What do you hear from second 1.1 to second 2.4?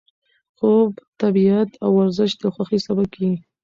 طبیعت او ورزش